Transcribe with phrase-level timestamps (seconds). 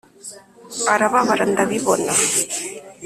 [0.93, 2.11] arababara ndabibona